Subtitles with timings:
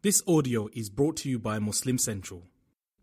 [0.00, 2.44] This audio is brought to you by Muslim Central.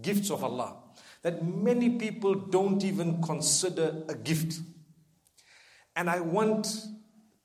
[0.00, 0.76] gifts of Allah
[1.22, 4.60] that many people don't even consider a gift.
[5.96, 6.68] And I want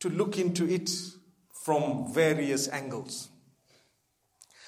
[0.01, 0.91] to look into it
[1.63, 3.29] from various angles.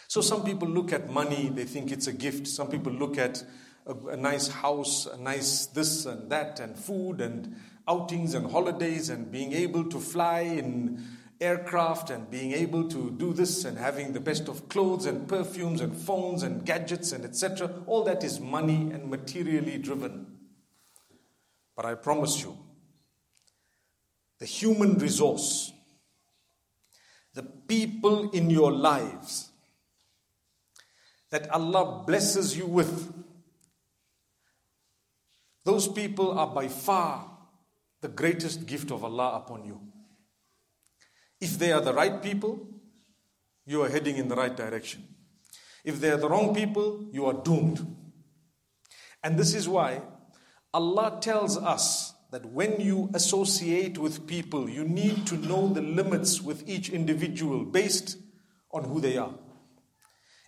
[0.08, 2.48] So, some people look at money, they think it's a gift.
[2.48, 3.44] Some people look at
[3.88, 7.56] a, a, nice house, a nice this and that, and food and
[7.88, 11.04] outings and holidays, and being able to fly in
[11.42, 15.82] aircraft and being able to do this and having the best of clothes and perfumes
[15.82, 17.70] and phones and gadgets and etc.
[17.86, 20.28] All that is money and materially driven.
[21.76, 22.58] But I promise you,
[24.40, 25.73] the human resource,
[27.34, 29.50] the people in your lives
[31.32, 33.12] that Allah blesses you with,
[35.66, 37.30] those people are by far
[38.02, 39.82] the greatest gift of Allah upon you.
[41.40, 42.68] If they are the right people,
[43.66, 45.08] you are heading in the right direction.
[45.84, 47.86] If they are the wrong people, you are doomed.
[49.24, 50.02] And this is why
[50.74, 56.42] Allah tells us that when you associate with people, you need to know the limits
[56.42, 58.18] with each individual based
[58.72, 59.36] on who they are.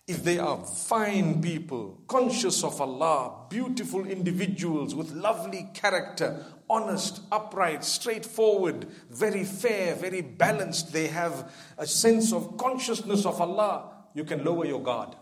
[0.08, 7.84] If they are fine people, conscious of Allah, beautiful individuals with lovely character, honest, upright,
[7.84, 14.44] straightforward, very fair, very balanced, they have a sense of consciousness of Allah, you can
[14.44, 15.14] lower your guard.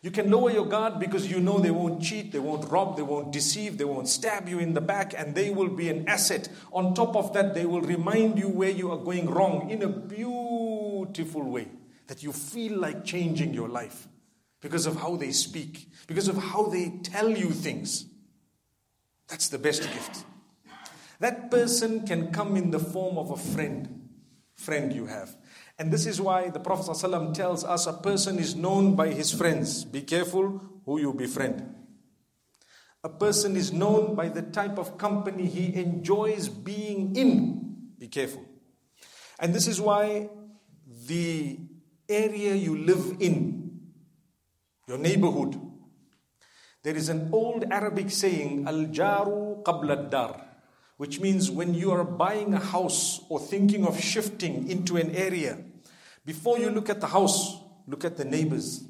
[0.00, 3.02] You can lower your guard because you know they won't cheat, they won't rob, they
[3.02, 6.48] won't deceive, they won't stab you in the back, and they will be an asset.
[6.72, 9.88] On top of that, they will remind you where you are going wrong in a
[9.88, 11.68] beautiful way
[12.06, 14.06] that you feel like changing your life
[14.60, 18.06] because of how they speak, because of how they tell you things.
[19.26, 20.24] That's the best gift.
[21.20, 24.08] That person can come in the form of a friend,
[24.54, 25.36] friend you have.
[25.78, 29.32] And this is why the Prophet ﷺ tells us a person is known by his
[29.32, 29.84] friends.
[29.84, 31.74] Be careful who you befriend.
[33.04, 37.92] A person is known by the type of company he enjoys being in.
[37.96, 38.44] Be careful.
[39.38, 40.30] And this is why
[41.06, 41.60] the
[42.08, 43.80] area you live in,
[44.88, 45.60] your neighborhood,
[46.82, 50.44] there is an old Arabic saying, Al Jaru Qabla Dar,
[50.96, 55.58] which means when you are buying a house or thinking of shifting into an area,
[56.28, 57.56] before you look at the house,
[57.86, 58.84] look at the neighbors.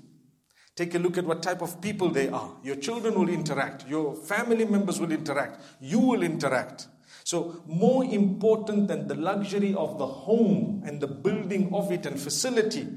[0.75, 2.57] Take a look at what type of people they are.
[2.65, 6.89] Your children will interact, your family members will interact, you will interact.
[7.23, 12.19] So, more important than the luxury of the home and the building of it and
[12.19, 12.89] facility,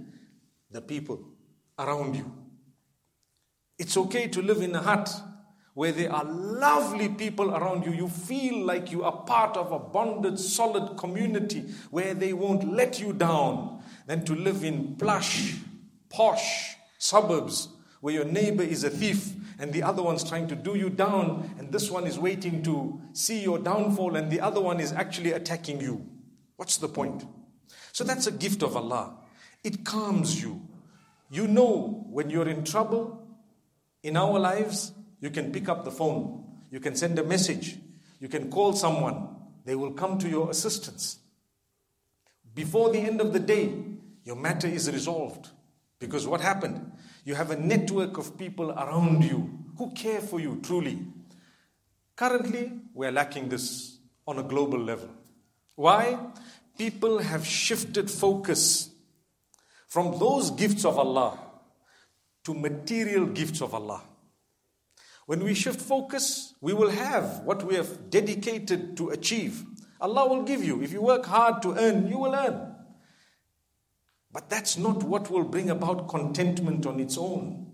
[0.71, 1.23] the people
[1.77, 2.33] around you.
[3.77, 5.13] It's okay to live in a hut
[5.73, 7.93] where there are lovely people around you.
[7.93, 11.61] You feel like you are part of a bonded, solid community
[11.91, 15.55] where they won't let you down, than to live in plush,
[16.09, 17.69] posh suburbs
[18.01, 21.49] where your neighbor is a thief and the other one's trying to do you down,
[21.57, 25.31] and this one is waiting to see your downfall, and the other one is actually
[25.31, 26.05] attacking you.
[26.57, 27.23] What's the point?
[27.93, 29.15] So that's a gift of Allah.
[29.63, 30.61] It calms you.
[31.29, 33.25] You know when you're in trouble
[34.03, 34.91] in our lives,
[35.21, 37.77] you can pick up the phone, you can send a message,
[38.19, 39.29] you can call someone,
[39.63, 41.19] they will come to your assistance.
[42.53, 43.71] Before the end of the day,
[44.23, 45.49] your matter is resolved.
[45.99, 46.91] Because what happened?
[47.25, 50.99] You have a network of people around you who care for you truly.
[52.15, 53.97] Currently, we're lacking this
[54.27, 55.09] on a global level.
[55.75, 56.17] Why?
[56.77, 58.89] People have shifted focus
[59.87, 61.37] from those gifts of Allah
[62.43, 64.01] to material gifts of Allah.
[65.25, 69.63] When we shift focus, we will have what we have dedicated to achieve.
[69.99, 70.81] Allah will give you.
[70.81, 72.70] If you work hard to earn, you will earn.
[74.33, 77.67] But that's not what will bring about contentment on its own.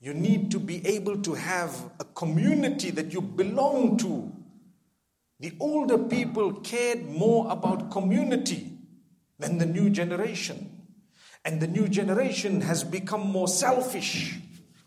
[0.00, 4.32] You need to be able to have a community that you belong to.
[5.40, 8.78] The older people cared more about community
[9.38, 10.86] than the new generation.
[11.44, 14.36] And the new generation has become more selfish,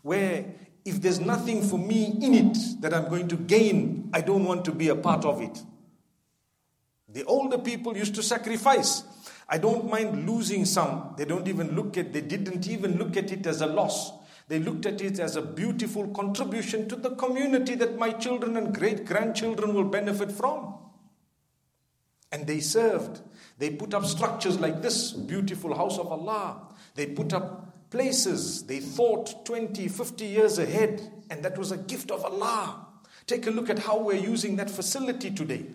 [0.02, 0.44] where
[0.84, 4.64] if there's nothing for me in it that I'm going to gain, I don't want
[4.66, 5.62] to be a part of it.
[7.08, 9.02] The older people used to sacrifice.
[9.52, 11.14] I don't mind losing some.
[11.18, 14.10] They don't even look at, they didn't even look at it as a loss.
[14.48, 18.74] They looked at it as a beautiful contribution to the community that my children and
[18.74, 20.74] great grandchildren will benefit from.
[22.32, 23.20] And they served.
[23.58, 26.68] They put up structures like this beautiful house of Allah.
[26.94, 28.62] They put up places.
[28.64, 31.12] They thought 20, 50 years ahead.
[31.28, 32.86] And that was a gift of Allah.
[33.26, 35.66] Take a look at how we're using that facility today.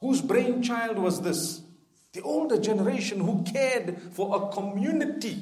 [0.00, 1.60] Whose brainchild was this?
[2.14, 5.36] The older generation who cared for a community.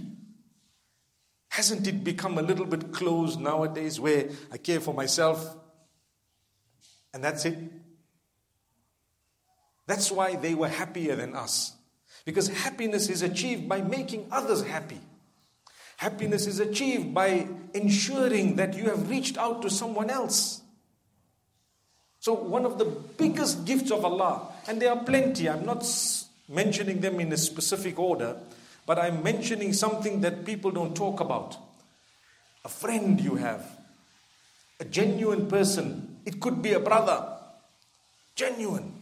[1.51, 5.55] Hasn't it become a little bit closed nowadays where I care for myself
[7.13, 7.59] and that's it?
[9.87, 11.75] That's why they were happier than us.
[12.25, 15.01] Because happiness is achieved by making others happy.
[15.99, 20.63] Happiness is achieved by ensuring that you have reached out to someone else.
[22.19, 25.85] So, one of the biggest gifts of Allah, and there are plenty, I'm not
[26.53, 28.37] mentioning them in a specific order,
[28.87, 31.57] but I'm mentioning something that people don't talk about.
[32.65, 33.65] A friend you have,
[34.79, 36.19] a genuine person.
[36.25, 37.27] It could be a brother,
[38.37, 38.93] genuine.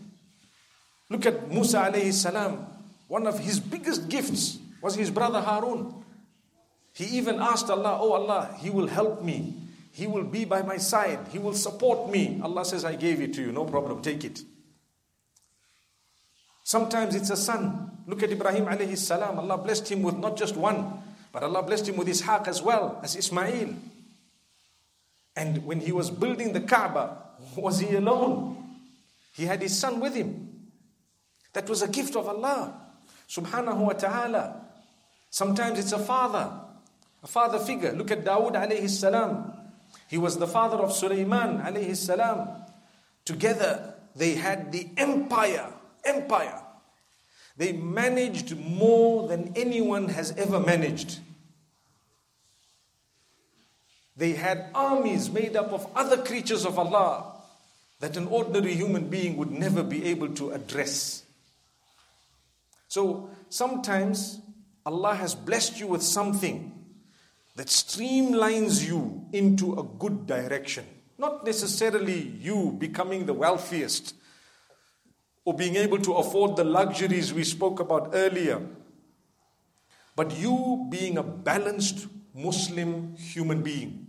[1.11, 2.67] Look at Musa alayhi salam.
[3.09, 5.93] One of his biggest gifts was his brother Harun.
[6.95, 9.55] He even asked Allah, Oh Allah, He will help me.
[9.93, 11.19] He will be by my side.
[11.33, 12.41] He will support me.
[12.43, 13.53] Allah says, I gave it to you.
[13.53, 14.03] No problem.
[14.03, 14.43] Take it.
[16.71, 17.91] Sometimes it's a son.
[18.07, 19.41] Look at Ibrahim alayhi salam.
[19.41, 21.03] Allah blessed him with not just one,
[21.33, 23.75] but Allah blessed him with Ishaq as well as Ismail.
[25.35, 27.17] And when he was building the Kaaba,
[27.57, 28.79] was he alone?
[29.35, 30.71] He had his son with him.
[31.55, 32.73] That was a gift of Allah
[33.29, 34.65] subhanahu wa ta'ala.
[35.29, 36.53] Sometimes it's a father,
[37.25, 37.91] a father figure.
[37.91, 39.53] Look at Dawood alayhi salam.
[40.07, 42.47] He was the father of Sulaiman alayhi salam.
[43.25, 45.67] Together they had the empire
[46.05, 46.63] empire.
[47.57, 51.19] They managed more than anyone has ever managed.
[54.17, 57.33] They had armies made up of other creatures of Allah
[58.01, 61.23] that an ordinary human being would never be able to address.
[62.89, 64.41] So sometimes
[64.85, 66.73] Allah has blessed you with something
[67.57, 70.85] that streamlines you into a good direction.
[71.19, 74.15] Not necessarily you becoming the wealthiest
[75.45, 78.61] or being able to afford the luxuries we spoke about earlier.
[80.17, 84.07] But you being a balanced Muslim human being,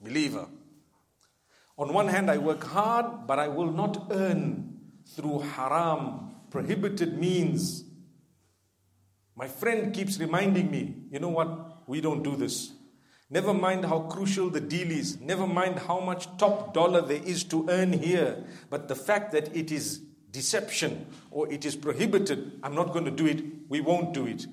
[0.00, 0.48] believer.
[1.76, 7.84] On one hand, I work hard, but I will not earn through haram, prohibited means.
[9.36, 11.88] My friend keeps reminding me, you know what?
[11.88, 12.72] We don't do this.
[13.28, 17.42] Never mind how crucial the deal is, never mind how much top dollar there is
[17.44, 20.00] to earn here, but the fact that it is
[20.34, 24.46] deception or it is prohibited, I'm not going to do it, we won't do it.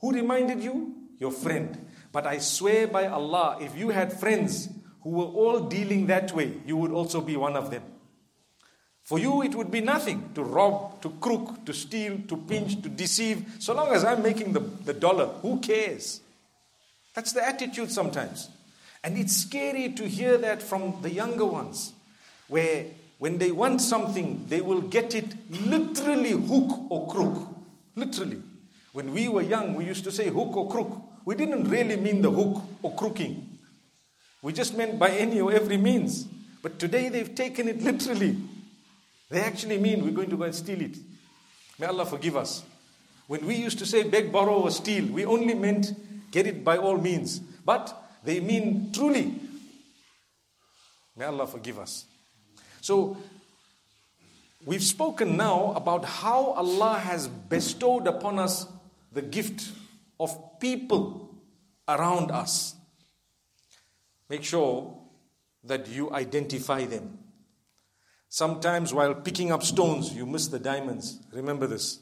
[0.00, 0.94] Who reminded you?
[1.18, 1.86] Your friend.
[2.12, 4.68] But I swear by Allah, if you had friends
[5.02, 7.82] who were all dealing that way, you would also be one of them.
[9.04, 12.90] For you, it would be nothing to rob, to crook, to steal, to pinch, to
[12.90, 13.56] deceive.
[13.58, 16.20] So long as I'm making the, the dollar, who cares?
[17.14, 18.50] That's the attitude sometimes.
[19.02, 21.94] And it's scary to hear that from the younger ones,
[22.48, 22.84] where
[23.18, 27.48] when they want something, they will get it literally hook or crook.
[27.96, 28.42] Literally.
[28.92, 31.02] When we were young, we used to say hook or crook.
[31.24, 33.58] We didn't really mean the hook or crooking.
[34.40, 36.26] We just meant by any or every means.
[36.62, 38.36] But today they've taken it literally.
[39.30, 40.96] They actually mean we're going to go and steal it.
[41.78, 42.62] May Allah forgive us.
[43.26, 45.92] When we used to say beg, borrow, or steal, we only meant
[46.30, 47.40] get it by all means.
[47.40, 47.94] But
[48.24, 49.34] they mean truly
[51.18, 52.04] May Allah forgive us.
[52.80, 53.16] So,
[54.64, 58.66] we've spoken now about how Allah has bestowed upon us
[59.12, 59.70] the gift
[60.20, 61.34] of people
[61.86, 62.74] around us.
[64.28, 64.96] Make sure
[65.64, 67.18] that you identify them.
[68.28, 71.18] Sometimes, while picking up stones, you miss the diamonds.
[71.32, 72.00] Remember this.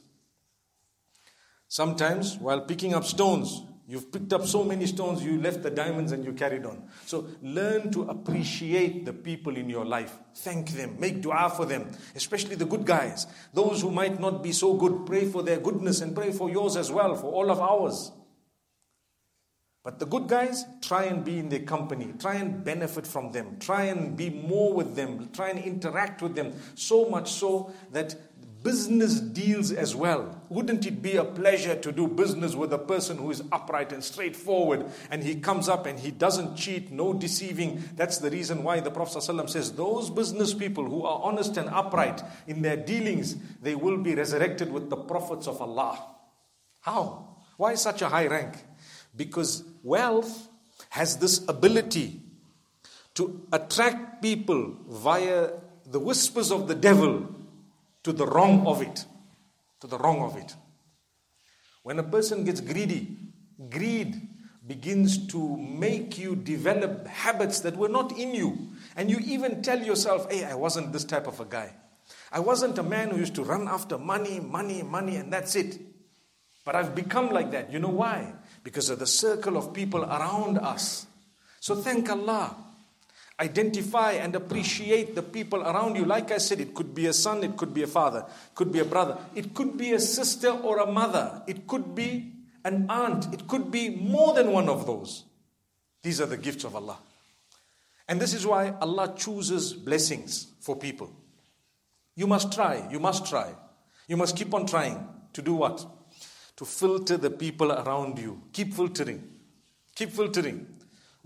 [1.68, 6.12] Sometimes, while picking up stones, you've picked up so many stones, you left the diamonds
[6.12, 6.82] and you carried on.
[7.06, 10.16] So, learn to appreciate the people in your life.
[10.34, 10.96] Thank them.
[10.98, 13.26] Make dua for them, especially the good guys.
[13.54, 16.76] Those who might not be so good, pray for their goodness and pray for yours
[16.76, 18.12] as well, for all of ours.
[19.86, 23.56] But the good guys, try and be in their company, try and benefit from them,
[23.60, 28.16] try and be more with them, try and interact with them, so much so that
[28.62, 30.40] business deals as well.
[30.48, 34.02] Wouldn't it be a pleasure to do business with a person who is upright and
[34.02, 37.82] straightforward and he comes up and he doesn't cheat, no deceiving?
[37.94, 41.68] That's the reason why the Prophet ﷺ says those business people who are honest and
[41.68, 46.04] upright in their dealings, they will be resurrected with the prophets of Allah.
[46.80, 47.36] How?
[47.56, 48.56] Why such a high rank?
[49.14, 50.48] Because wealth
[50.90, 52.20] has this ability
[53.14, 55.50] to attract people via
[55.86, 57.34] the whispers of the devil
[58.06, 59.04] to the wrong of it.
[59.82, 60.54] To the wrong of it.
[61.82, 63.16] When a person gets greedy,
[63.68, 64.16] greed
[64.66, 68.70] begins to make you develop habits that were not in you.
[68.96, 71.74] And you even tell yourself, hey, I wasn't this type of a guy.
[72.32, 75.78] I wasn't a man who used to run after money, money, money, and that's it.
[76.64, 77.72] But I've become like that.
[77.72, 78.32] You know why?
[78.66, 81.06] because of the circle of people around us.
[81.60, 82.56] So thank Allah.
[83.38, 86.04] Identify and appreciate the people around you.
[86.04, 88.72] Like I said, it could be a son, it could be a father, it could
[88.72, 92.32] be a brother, it could be a sister or a mother, it could be
[92.64, 95.24] an aunt, it could be more than one of those.
[96.02, 96.98] These are the gifts of Allah.
[98.08, 101.10] And this is why Allah chooses blessings for people.
[102.14, 103.52] You must try, you must try.
[104.08, 105.84] You must keep on trying to do what?
[106.56, 108.42] to filter the people around you.
[108.52, 109.22] Keep filtering.
[109.94, 110.66] Keep filtering.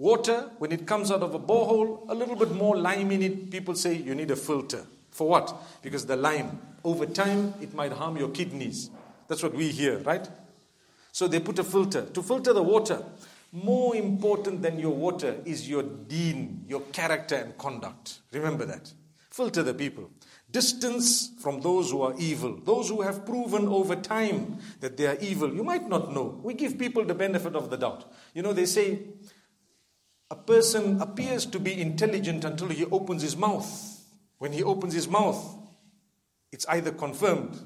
[0.01, 3.51] Water, when it comes out of a borehole, a little bit more lime in it,
[3.51, 4.87] people say you need a filter.
[5.11, 5.55] For what?
[5.83, 8.89] Because the lime, over time, it might harm your kidneys.
[9.29, 10.27] That's what we hear, right?
[11.13, 13.05] So they put a filter to filter the water.
[13.53, 18.21] More important than your water is your deen, your character and conduct.
[18.33, 18.91] Remember that.
[19.29, 20.09] Filter the people.
[20.51, 25.17] Distance from those who are evil, those who have proven over time that they are
[25.21, 25.55] evil.
[25.55, 26.41] You might not know.
[26.43, 28.11] We give people the benefit of the doubt.
[28.35, 29.01] You know, they say
[30.31, 33.69] a person appears to be intelligent until he opens his mouth.
[34.39, 35.57] When he opens his mouth,
[36.53, 37.59] it's either confirmed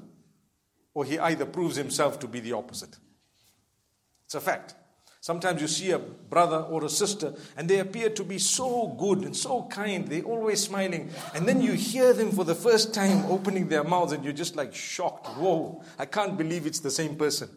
[0.93, 2.97] or he either proves himself to be the opposite.
[4.25, 4.75] It's a fact.
[5.21, 9.23] Sometimes you see a brother or a sister and they appear to be so good
[9.23, 11.09] and so kind, they're always smiling.
[11.33, 14.55] And then you hear them for the first time opening their mouths and you're just
[14.55, 15.27] like shocked.
[15.37, 17.49] Whoa, I can't believe it's the same person.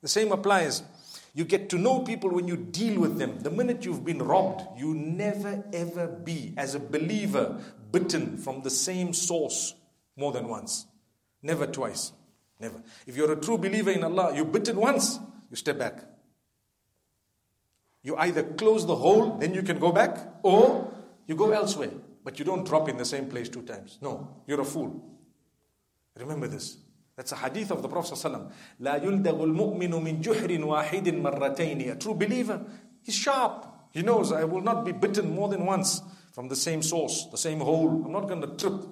[0.00, 0.82] The same applies.
[1.34, 3.40] You get to know people when you deal with them.
[3.40, 7.58] The minute you've been robbed, you never ever be, as a believer,
[7.90, 9.74] bitten from the same source
[10.16, 10.86] more than once.
[11.42, 12.12] Never twice.
[12.60, 12.82] Never.
[13.06, 15.18] If you're a true believer in Allah, you're bitten once,
[15.50, 16.04] you step back.
[18.02, 20.92] You either close the hole, then you can go back, or
[21.26, 21.92] you go elsewhere.
[22.24, 23.98] But you don't drop in the same place two times.
[24.02, 25.02] No, you're a fool.
[26.16, 26.76] Remember this.
[27.15, 28.51] That's a hadith of the Prophet ﷺ.
[28.81, 31.91] لا يلدغ المؤمن من جحر واحد مرتين.
[31.91, 32.65] A true believer,
[33.03, 33.65] he's sharp.
[33.91, 36.01] He knows I will not be bitten more than once
[36.33, 38.03] from the same source, the same hole.
[38.05, 38.85] I'm not going to trip.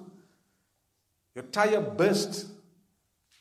[1.36, 2.46] Your tire burst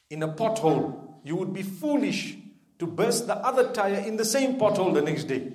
[0.09, 1.21] in a pothole.
[1.23, 2.37] You would be foolish
[2.77, 5.51] to burst the other tire in the same pothole the next day.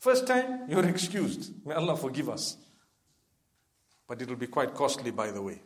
[0.00, 1.52] First time, you're excused.
[1.64, 2.56] May Allah forgive us.
[4.08, 5.60] But it will be quite costly, by the way.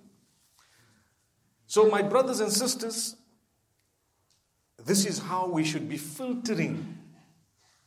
[1.69, 3.15] So, my brothers and sisters,
[4.83, 6.97] this is how we should be filtering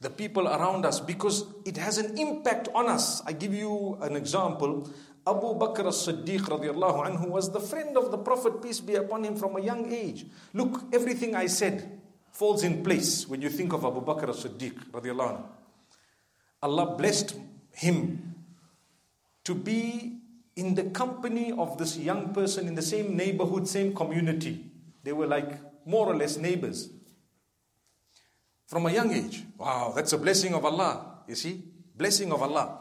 [0.01, 3.21] the people around us because it has an impact on us.
[3.27, 4.89] I give you an example.
[5.27, 9.35] Abu Bakr as-Siddiq radiallahu anhu was the friend of the Prophet, peace be upon him,
[9.35, 10.27] from a young age.
[10.55, 15.39] Look, everything I said falls in place when you think of Abu Bakr as-Siddiq radiallahu
[15.39, 15.47] anhu.
[16.62, 17.35] Allah blessed
[17.73, 18.37] him
[19.43, 20.22] to be
[20.56, 24.71] in the company of this young person in the same neighborhood, same community.
[25.02, 26.90] They were like more or less neighbors.
[28.66, 29.44] From a young age.
[29.59, 31.18] Wow, that's a blessing of Allah.
[31.28, 31.62] You see?
[31.97, 32.78] Blessing of Allah.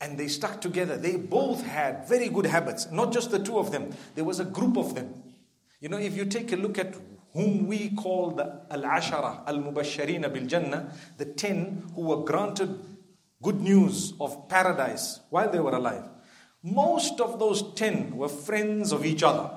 [0.00, 0.96] And they stuck together.
[0.96, 2.90] They both had very good habits.
[2.90, 5.22] Not just the two of them, there was a group of them.
[5.80, 6.94] You know, if you take a look at
[7.32, 12.78] whom we call the Al Ashara, Al Mubasharina bil Jannah, the ten who were granted
[13.42, 16.04] good news of paradise while they were alive.
[16.64, 19.50] Most of those 10 were friends of each other.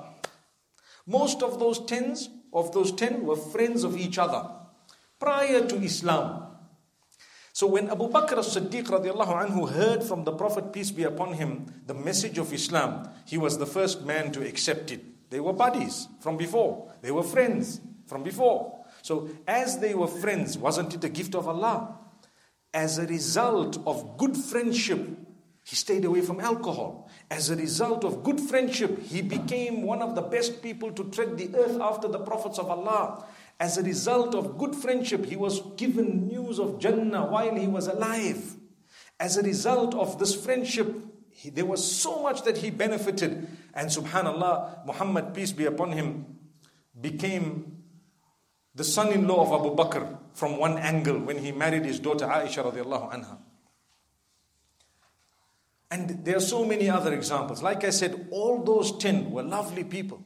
[1.06, 4.46] Most of those tens of those 10 were friends of each other
[5.18, 6.44] prior to Islam.
[7.54, 11.66] So when Abu Bakr as-Siddiq radiallahu anhu heard from the Prophet, peace be upon him,
[11.86, 15.00] the message of Islam, he was the first man to accept it.
[15.30, 16.92] They were buddies from before.
[17.00, 18.84] They were friends from before.
[19.00, 21.96] So as they were friends, wasn't it a gift of Allah?
[22.74, 25.00] As a result of good friendship,
[25.68, 27.10] he stayed away from alcohol.
[27.30, 31.36] As a result of good friendship, he became one of the best people to tread
[31.36, 33.26] the earth after the prophets of Allah.
[33.60, 37.86] As a result of good friendship, he was given news of Jannah while he was
[37.86, 38.56] alive.
[39.20, 40.90] As a result of this friendship,
[41.28, 43.46] he, there was so much that he benefited.
[43.74, 46.38] And subhanAllah, Muhammad, peace be upon him,
[46.98, 47.76] became
[48.74, 52.24] the son in law of Abu Bakr from one angle when he married his daughter
[52.26, 53.36] Aisha radiallahu anha.
[55.90, 57.62] And there are so many other examples.
[57.62, 60.22] Like I said, all those 10 were lovely people.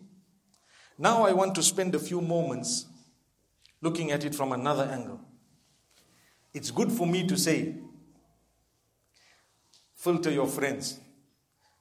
[0.99, 2.87] Now I want to spend a few moments
[3.81, 5.21] looking at it from another angle.
[6.53, 7.77] It's good for me to say,
[9.95, 10.99] filter your friends.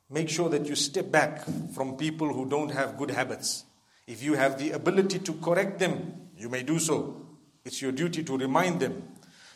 [0.09, 3.65] Make sure that you step back from people who don't have good habits.
[4.07, 7.25] If you have the ability to correct them, you may do so.
[7.63, 9.03] It's your duty to remind them.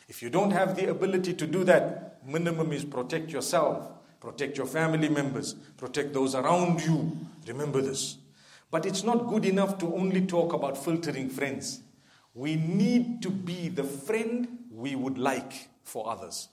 [0.07, 3.91] If you don't have the ability to do that, minimum is protect yourself,
[4.25, 7.15] protect your family members, protect those around you.
[7.47, 8.17] Remember this.
[8.71, 11.81] But it's not good enough to only talk about filtering friends.
[12.33, 16.49] We need to be the friend we would like for others.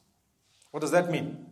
[0.71, 1.47] What does that mean?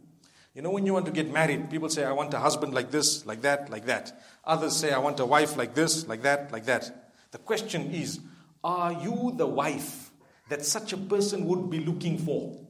[0.55, 2.91] You know, when you want to get married, people say, I want a husband like
[2.91, 4.21] this, like that, like that.
[4.45, 7.13] Others say, I want a wife like this, like that, like that.
[7.31, 8.21] The question is,
[8.63, 10.11] are you the wife
[10.51, 12.61] that such a person would be looking for?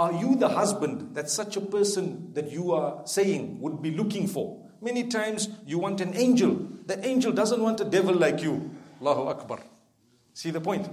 [0.00, 4.26] Are you the husband that such a person that you are saying would be looking
[4.28, 4.66] for?
[4.80, 6.68] Many times you want an angel.
[6.86, 8.70] The angel doesn't want a devil like you.
[9.02, 9.60] Allahu Akbar.
[10.32, 10.88] See the point?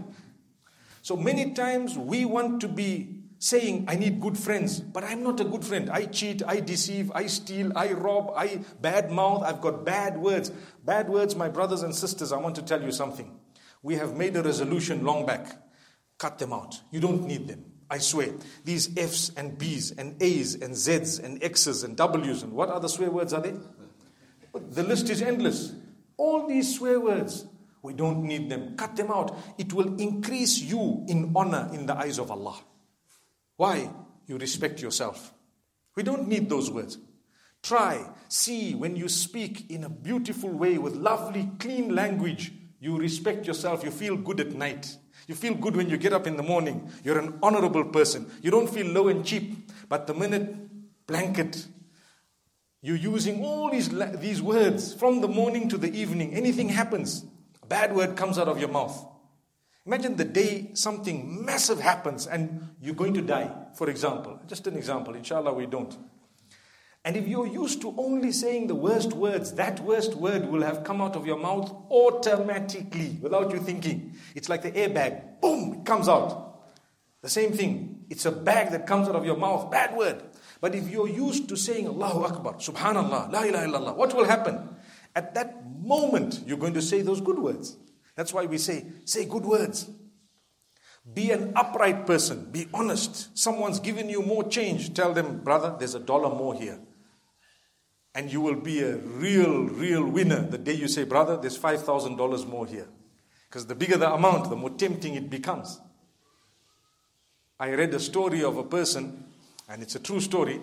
[1.03, 5.39] So many times we want to be saying, I need good friends, but I'm not
[5.39, 5.89] a good friend.
[5.89, 10.51] I cheat, I deceive, I steal, I rob, I bad mouth, I've got bad words.
[10.83, 13.39] Bad words, my brothers and sisters, I want to tell you something.
[13.81, 15.47] We have made a resolution long back.
[16.17, 16.81] Cut them out.
[16.91, 17.66] You don't need them.
[17.89, 18.29] I swear.
[18.65, 22.87] These F's and B's and A's and Z's and X's and W's and what other
[22.87, 23.57] swear words are there?
[24.53, 25.73] The list is endless.
[26.17, 27.45] All these swear words.
[27.81, 28.75] We don't need them.
[28.75, 29.37] Cut them out.
[29.57, 32.57] It will increase you in honor in the eyes of Allah.
[33.55, 33.89] Why?
[34.25, 35.33] You respect yourself.
[35.95, 36.97] We don't need those words.
[37.63, 43.47] Try, see when you speak in a beautiful way with lovely, clean language, you respect
[43.47, 44.95] yourself, you feel good at night.
[45.27, 46.89] You feel good when you get up in the morning.
[47.03, 48.31] You're an honorable person.
[48.41, 49.69] You don't feel low and cheap.
[49.89, 50.55] But the minute
[51.05, 51.67] blanket,
[52.81, 57.25] you're using all these, these words from the morning to the evening, anything happens,
[57.61, 59.05] a bad word comes out of your mouth.
[59.85, 64.39] Imagine the day something massive happens and you're going to die, for example.
[64.47, 65.97] Just an example, inshallah, we don't.
[67.07, 70.83] And if you're used to only saying the worst words, that worst word will have
[70.83, 74.11] come out of your mouth automatically without you thinking.
[74.35, 76.65] It's like the airbag, boom, it comes out.
[77.21, 80.21] The same thing, it's a bag that comes out of your mouth, bad word.
[80.59, 84.67] But if you're used to saying Allahu Akbar, Subhanallah, La ilaha illallah, what will happen?
[85.15, 87.77] At that moment, you're going to say those good words.
[88.15, 89.89] That's why we say, say good words.
[91.13, 92.51] Be an upright person.
[92.51, 93.37] Be honest.
[93.37, 94.93] Someone's given you more change.
[94.93, 96.81] Tell them, brother, there's a dollar more here.
[98.17, 102.47] And you will be a real, real winner the day you say, brother, there's $5,000
[102.47, 102.87] more here.
[103.47, 105.79] Because the bigger the amount, the more tempting it becomes.
[107.59, 109.23] I read a story of a person,
[109.69, 110.59] and it's a true story,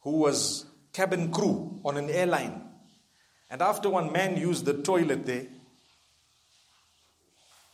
[0.00, 2.62] who was cabin crew on an airline.
[3.50, 5.48] And after one man used the toilet there,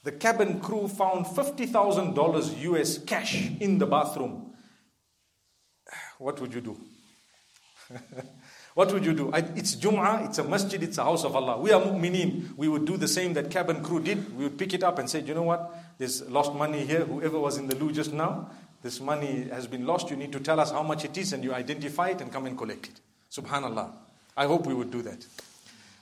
[0.03, 4.53] the cabin crew found $50,000 US cash in the bathroom.
[6.19, 6.77] What would you do?
[8.81, 9.31] what would you do?
[9.35, 11.59] It's Jum'ah, it's a masjid, it's a house of Allah.
[11.59, 12.57] We are mu'mineen.
[12.57, 14.35] We would do the same that cabin crew did.
[14.39, 15.71] We would pick it up and say, you know what?
[15.99, 17.05] There's lost money here.
[17.05, 18.49] Whoever was in the loo just now,
[18.81, 20.09] this money has been lost.
[20.09, 22.47] You need to tell us how much it is and you identify it and come
[22.47, 23.01] and collect it.
[23.31, 23.91] Subhanallah.
[24.35, 25.27] I hope we would do that.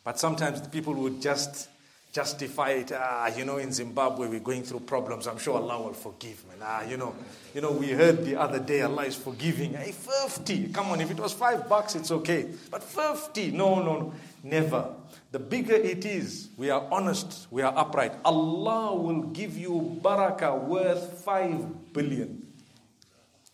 [0.05, 1.69] But sometimes the people would just
[2.13, 2.93] justify it.
[2.95, 5.27] Ah, you know, in Zimbabwe we're going through problems.
[5.27, 6.55] I'm sure Allah will forgive me.
[6.63, 7.15] Ah, you know,
[7.55, 9.75] you know, we heard the other day Allah is forgiving.
[9.75, 10.69] Hey, 50.
[10.73, 12.49] Come on, if it was five bucks, it's okay.
[12.71, 14.15] But 50, no, no, no.
[14.43, 14.95] Never.
[15.31, 18.13] The bigger it is, we are honest, we are upright.
[18.25, 22.47] Allah will give you barakah worth five billion.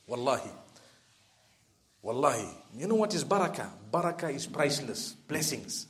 [0.06, 0.50] Wallahi.
[2.02, 3.70] Wallahi, you know what is barakah?
[3.90, 5.14] Barakah is priceless.
[5.26, 5.86] Blessings.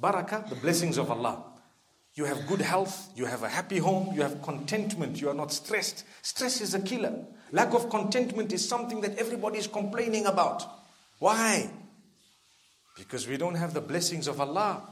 [0.00, 1.51] Barakah, the blessings of Allah.
[2.14, 5.50] You have good health, you have a happy home, you have contentment, you are not
[5.50, 6.04] stressed.
[6.20, 7.24] Stress is a killer.
[7.52, 10.62] Lack of contentment is something that everybody is complaining about.
[11.18, 11.70] Why?
[12.98, 14.82] Because we don't have the blessings of Allah.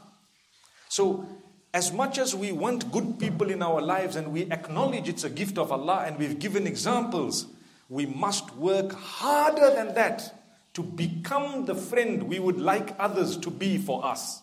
[0.88, 1.26] So,
[1.72, 5.30] as much as we want good people in our lives and we acknowledge it's a
[5.30, 7.46] gift of Allah and we've given examples,
[7.88, 10.34] we must work harder than that
[10.74, 14.40] to become the friend we would like others to be for us.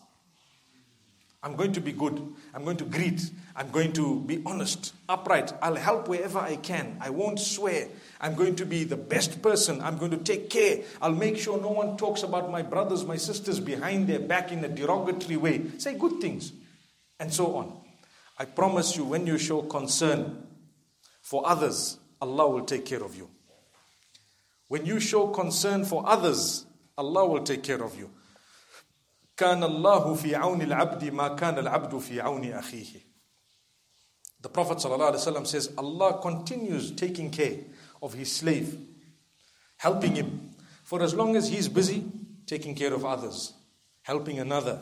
[1.42, 2.34] I'm going to be good.
[2.52, 3.30] I'm going to greet.
[3.54, 5.52] I'm going to be honest, upright.
[5.62, 6.96] I'll help wherever I can.
[7.00, 7.86] I won't swear.
[8.20, 9.80] I'm going to be the best person.
[9.80, 10.80] I'm going to take care.
[11.00, 14.64] I'll make sure no one talks about my brothers, my sisters behind their back in
[14.64, 15.62] a derogatory way.
[15.78, 16.52] Say good things,
[17.20, 17.80] and so on.
[18.36, 20.44] I promise you, when you show concern
[21.22, 23.28] for others, Allah will take care of you.
[24.66, 28.10] When you show concern for others, Allah will take care of you.
[29.37, 33.01] كان الله في عون العبد ما كان العبد في عون أخيه.
[34.41, 37.59] The Prophet ﷺ says, Allah continues taking care
[38.01, 38.77] of his slave,
[39.77, 40.51] helping him
[40.83, 42.03] for as long as he's busy
[42.45, 43.53] taking care of others,
[44.03, 44.79] helping another.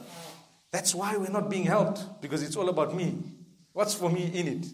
[0.71, 3.19] That's why we're not being helped, because it's all about me.
[3.73, 4.65] What's for me in it?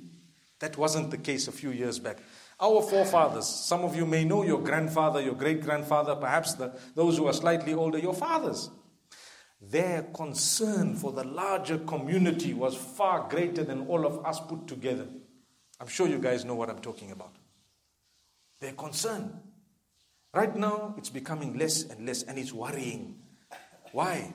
[0.59, 2.17] That wasn't the case a few years back.
[2.59, 7.17] Our forefathers, some of you may know your grandfather, your great grandfather, perhaps the, those
[7.17, 8.69] who are slightly older, your fathers.
[9.70, 15.06] Their concern for the larger community was far greater than all of us put together.
[15.80, 17.34] I'm sure you guys know what I'm talking about.
[18.60, 19.40] Their concern.
[20.34, 23.18] Right now, it's becoming less and less, and it's worrying.
[23.92, 24.34] Why?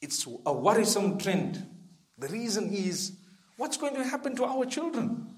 [0.00, 1.66] It's a worrisome trend.
[2.18, 3.12] The reason is
[3.56, 5.34] what's going to happen to our children?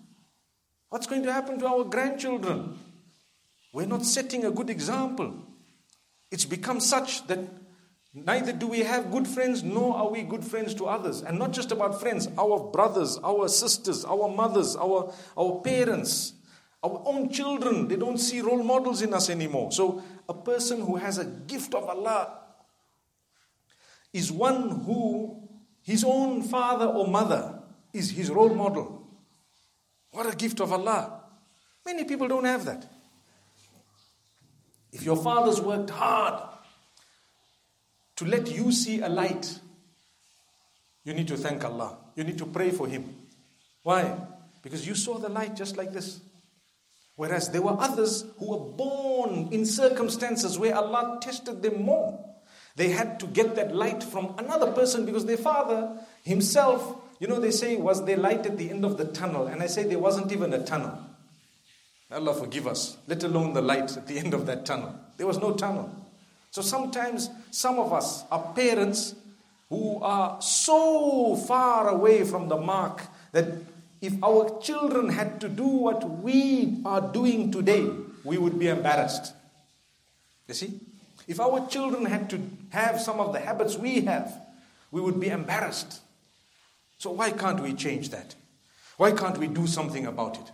[0.91, 2.79] What's going to happen to our grandchildren?
[3.73, 5.35] We're not setting a good example.
[6.31, 7.39] It's become such that
[8.13, 11.23] Neither do we have good friends, nor are we good friends to others.
[11.23, 16.35] And not just about friends, our brothers, our sisters, our mothers, our, our parents,
[16.83, 19.71] our own children, they don't see role models in us anymore.
[19.71, 22.39] So, a person who has a gift of Allah
[24.13, 25.49] is one who
[25.83, 27.61] his own father or mother
[27.93, 29.07] is his role model.
[30.11, 31.23] What a gift of Allah.
[31.87, 32.91] Many people don't have that.
[34.93, 36.50] If your father's worked hard,
[38.21, 39.59] to let you see a light,
[41.05, 41.97] you need to thank Allah.
[42.15, 43.15] You need to pray for Him.
[43.83, 44.15] Why?
[44.61, 46.21] Because you saw the light just like this.
[47.17, 52.23] Whereas there were others who were born in circumstances where Allah tested them more.
[52.77, 57.41] They had to get that light from another person because their father himself, you know,
[57.41, 59.47] they say, was there light at the end of the tunnel?
[59.47, 60.99] And I say there wasn't even a tunnel.
[62.13, 64.95] Allah forgive us, let alone the light at the end of that tunnel.
[65.17, 66.10] There was no tunnel.
[66.51, 69.15] So sometimes some of us are parents
[69.69, 73.47] who are so far away from the mark that
[74.01, 77.89] if our children had to do what we are doing today,
[78.25, 79.33] we would be embarrassed.
[80.49, 80.81] You see?
[81.29, 84.37] If our children had to have some of the habits we have,
[84.91, 86.01] we would be embarrassed.
[86.99, 88.35] So why can't we change that?
[88.97, 90.51] Why can't we do something about it?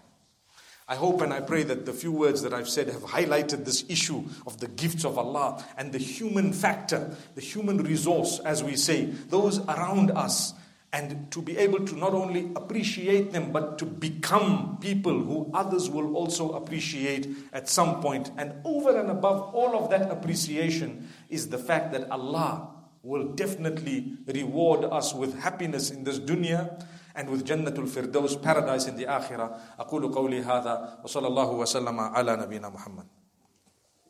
[0.88, 3.84] I hope and I pray that the few words that I've said have highlighted this
[3.88, 8.76] issue of the gifts of Allah and the human factor, the human resource, as we
[8.76, 10.54] say, those around us,
[10.92, 15.90] and to be able to not only appreciate them but to become people who others
[15.90, 18.30] will also appreciate at some point.
[18.38, 22.70] And over and above all of that appreciation is the fact that Allah
[23.02, 26.80] will definitely reward us with happiness in this dunya
[27.15, 29.79] and with Jannatul Firdaus, paradise in the Akhirah.
[29.79, 33.14] أقول قولي هذا وصلى الله وسلم على نبينا محمد